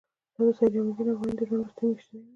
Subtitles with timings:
[0.35, 2.23] دا د سید جمال الدین افغاني د ژوند وروستۍ میاشتې وې.